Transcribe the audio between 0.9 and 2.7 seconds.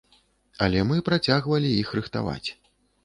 мы працягвалі іх рыхтаваць.